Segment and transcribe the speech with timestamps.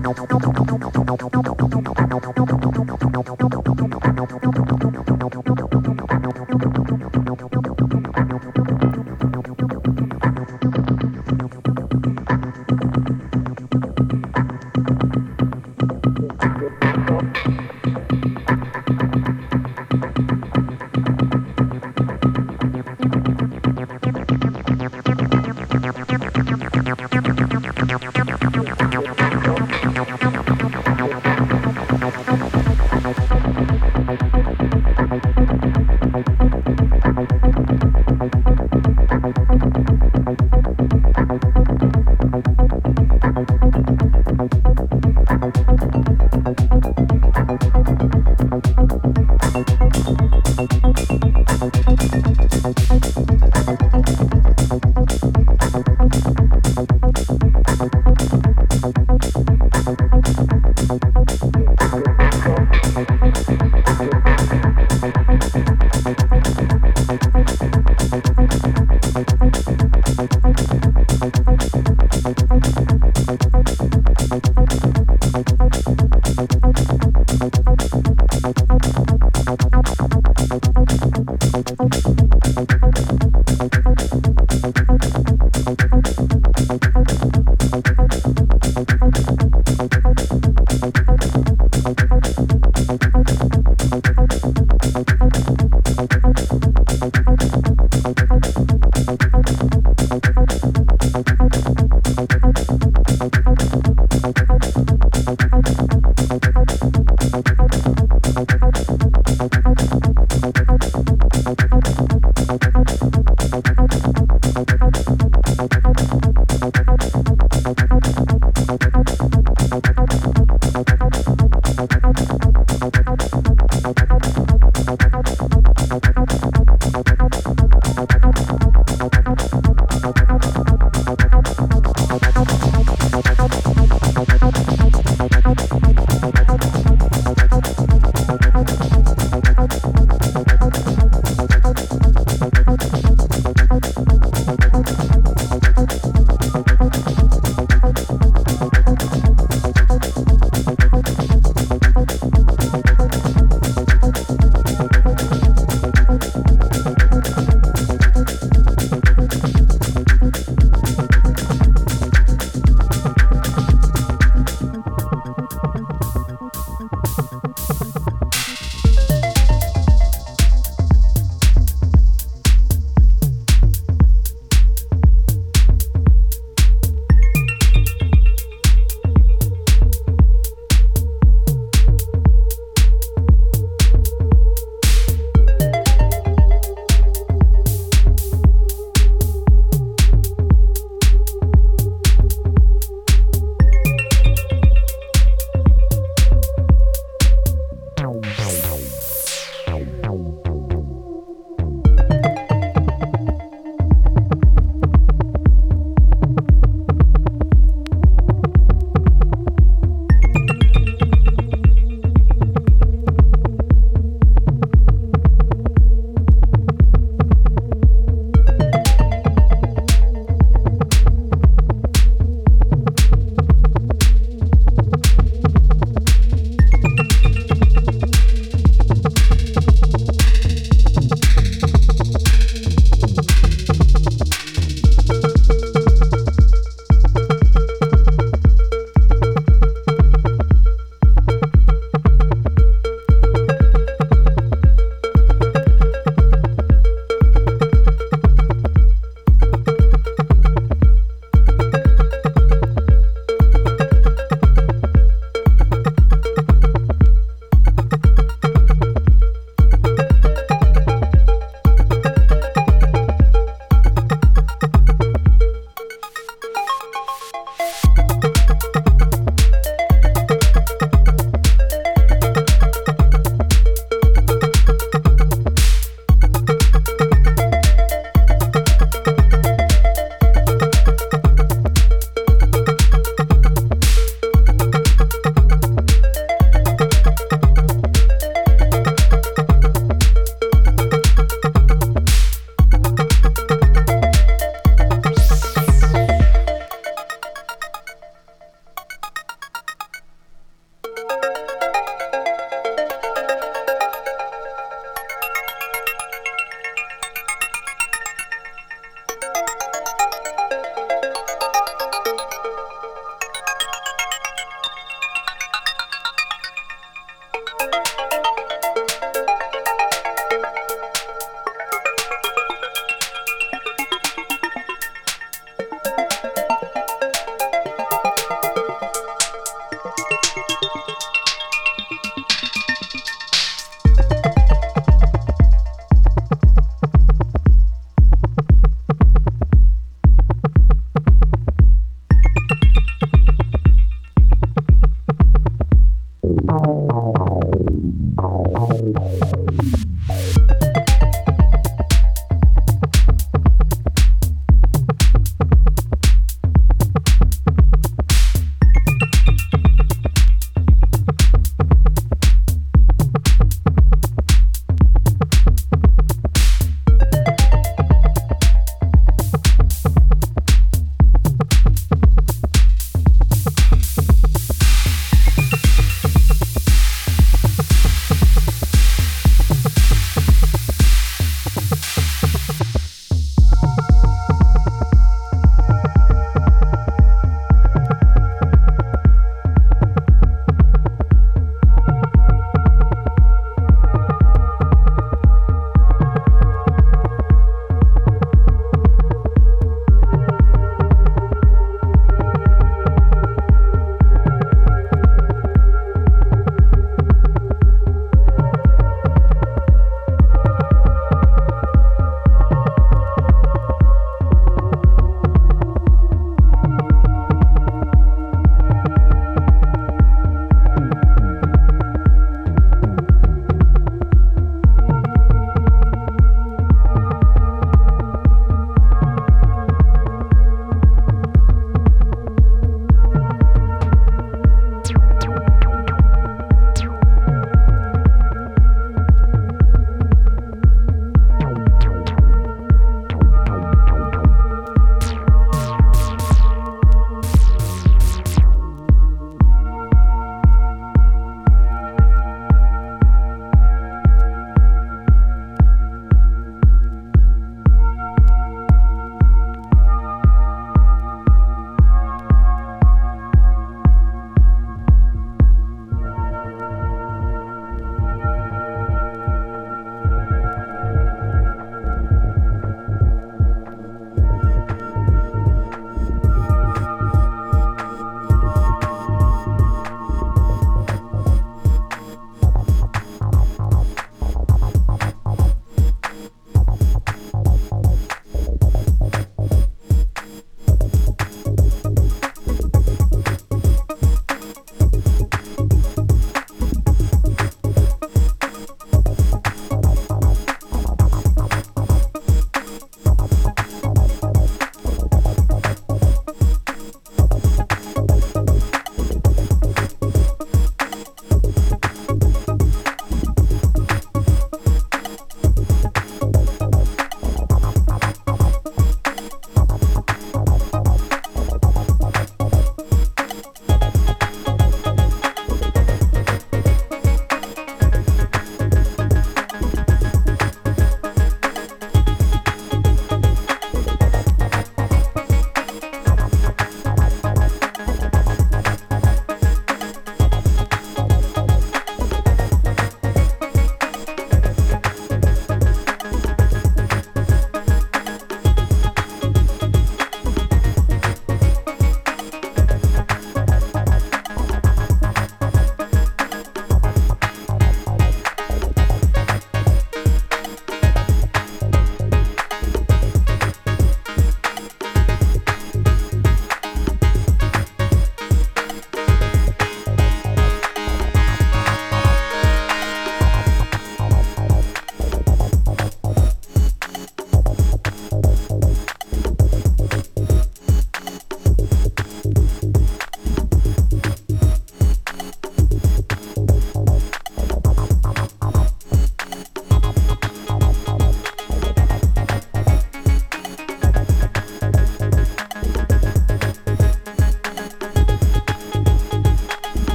[0.00, 1.45] どどどどどどどどどど。